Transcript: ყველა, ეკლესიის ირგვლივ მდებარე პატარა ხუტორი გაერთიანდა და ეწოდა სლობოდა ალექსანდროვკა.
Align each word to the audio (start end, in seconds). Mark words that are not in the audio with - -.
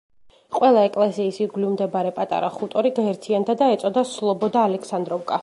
ყველა, 0.59 0.79
ეკლესიის 0.87 1.37
ირგვლივ 1.45 1.73
მდებარე 1.73 2.13
პატარა 2.15 2.49
ხუტორი 2.57 2.93
გაერთიანდა 3.01 3.57
და 3.61 3.71
ეწოდა 3.77 4.07
სლობოდა 4.15 4.67
ალექსანდროვკა. 4.73 5.39